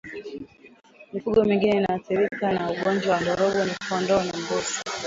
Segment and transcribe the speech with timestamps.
[1.13, 4.79] Mifugo mingine inayoathirika na ugonjwa wa ndorobo ni kondoo na mbuzi